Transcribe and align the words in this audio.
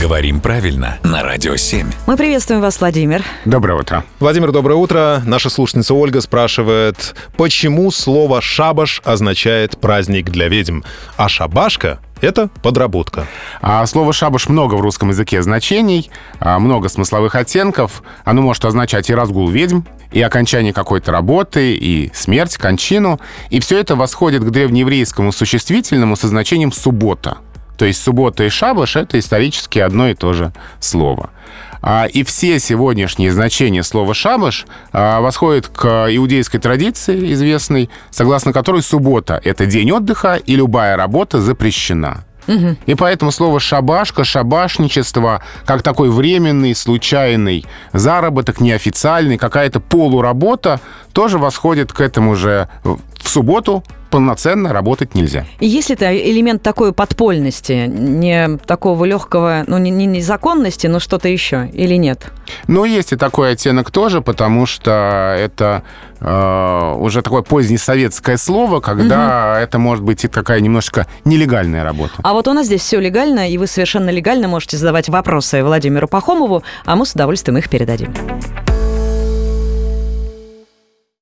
Говорим 0.00 0.40
правильно 0.40 0.98
на 1.02 1.22
Радио 1.22 1.56
7. 1.56 1.86
Мы 2.06 2.16
приветствуем 2.16 2.62
вас, 2.62 2.80
Владимир. 2.80 3.22
Доброе 3.44 3.78
утро. 3.78 4.02
Владимир, 4.18 4.50
доброе 4.50 4.76
утро. 4.76 5.20
Наша 5.26 5.50
слушательница 5.50 5.92
Ольга 5.92 6.22
спрашивает, 6.22 7.14
почему 7.36 7.90
слово 7.90 8.40
«шабаш» 8.40 9.02
означает 9.04 9.78
«праздник 9.78 10.30
для 10.30 10.48
ведьм», 10.48 10.80
а 11.18 11.28
«шабашка»— 11.28 11.98
это 12.22 12.48
подработка. 12.62 13.26
А 13.60 13.84
слово 13.84 14.14
«шабаш» 14.14 14.48
много 14.48 14.76
в 14.76 14.80
русском 14.80 15.10
языке 15.10 15.42
значений, 15.42 16.10
а, 16.38 16.58
много 16.58 16.88
смысловых 16.88 17.34
оттенков. 17.34 18.02
Оно 18.24 18.40
может 18.40 18.64
означать 18.64 19.10
и 19.10 19.14
разгул 19.14 19.50
ведьм, 19.50 19.80
и 20.12 20.22
окончание 20.22 20.72
какой-то 20.72 21.12
работы, 21.12 21.74
и 21.74 22.10
смерть, 22.14 22.56
кончину. 22.56 23.20
И 23.50 23.60
все 23.60 23.78
это 23.78 23.96
восходит 23.96 24.44
к 24.44 24.50
древнееврейскому 24.50 25.30
существительному 25.30 26.16
со 26.16 26.26
значением 26.26 26.72
«суббота». 26.72 27.36
То 27.80 27.86
есть 27.86 28.02
суббота 28.02 28.44
и 28.44 28.50
шабаш— 28.50 28.96
это 28.96 29.18
исторически 29.18 29.78
одно 29.78 30.10
и 30.10 30.14
то 30.14 30.34
же 30.34 30.52
слово. 30.80 31.30
А, 31.80 32.04
и 32.04 32.24
все 32.24 32.58
сегодняшние 32.60 33.32
значения 33.32 33.82
слова 33.82 34.12
«шабаш» 34.12 34.66
а, 34.92 35.22
восходят 35.22 35.68
к 35.68 36.08
иудейской 36.10 36.60
традиции 36.60 37.32
известной, 37.32 37.88
согласно 38.10 38.52
которой 38.52 38.82
суббота— 38.82 39.40
это 39.44 39.64
день 39.64 39.92
отдыха, 39.92 40.34
и 40.34 40.56
любая 40.56 40.94
работа 40.94 41.40
запрещена. 41.40 42.26
И 42.86 42.94
поэтому 42.94 43.30
слово 43.30 43.60
«шабашка», 43.60 44.24
«шабашничество», 44.24 45.42
как 45.64 45.82
такой 45.82 46.10
временный, 46.10 46.74
случайный 46.74 47.64
заработок, 47.92 48.60
неофициальный, 48.60 49.38
какая-то 49.38 49.80
полуработа, 49.80 50.80
тоже 51.12 51.38
восходит 51.38 51.92
к 51.92 52.00
этому 52.00 52.36
же 52.36 52.68
в 52.82 53.28
субботу 53.28 53.84
полноценно 54.10 54.72
работать 54.72 55.14
нельзя. 55.14 55.46
И 55.60 55.66
есть 55.66 55.88
ли 55.88 55.94
это 55.94 56.14
элемент 56.14 56.62
такой 56.62 56.92
подпольности, 56.92 57.86
не 57.86 58.58
такого 58.58 59.04
легкого, 59.04 59.64
ну, 59.66 59.78
не, 59.78 59.90
не 59.90 60.06
незаконности, 60.06 60.88
но 60.88 60.98
что-то 60.98 61.28
еще, 61.28 61.70
или 61.72 61.94
нет? 61.94 62.32
Ну, 62.66 62.84
есть 62.84 63.12
и 63.12 63.16
такой 63.16 63.52
оттенок 63.52 63.90
тоже, 63.92 64.20
потому 64.20 64.66
что 64.66 65.36
это 65.38 65.84
э, 66.18 66.94
уже 66.98 67.22
такое 67.22 67.42
позднесоветское 67.42 68.36
слово, 68.36 68.80
когда 68.80 69.52
угу. 69.54 69.62
это 69.62 69.78
может 69.78 70.04
быть 70.04 70.24
и 70.24 70.28
такая 70.28 70.60
немножко 70.60 71.06
нелегальная 71.24 71.84
работа. 71.84 72.14
А 72.22 72.32
вот 72.32 72.48
у 72.48 72.52
нас 72.52 72.66
здесь 72.66 72.82
все 72.82 72.98
легально, 72.98 73.48
и 73.48 73.56
вы 73.58 73.68
совершенно 73.68 74.10
легально 74.10 74.48
можете 74.48 74.76
задавать 74.76 75.08
вопросы 75.08 75.62
Владимиру 75.62 76.08
Пахомову, 76.08 76.64
а 76.84 76.96
мы 76.96 77.06
с 77.06 77.12
удовольствием 77.12 77.58
их 77.58 77.68
передадим. 77.68 78.12